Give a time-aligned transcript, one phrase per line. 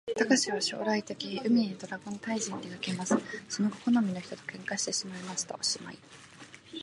[0.17, 3.15] たかしは将来的に、海へドラゴン退治にでかけます。
[3.47, 5.55] その後好みの人と喧嘩しました。
[5.55, 5.99] おしまい